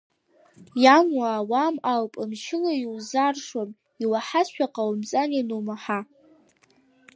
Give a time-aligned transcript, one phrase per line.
[0.83, 3.69] Иамуа ауам ауп, мчыла иузарушам,
[4.03, 5.99] иуаҳазшәа ҟаумҵан ианумаҳа.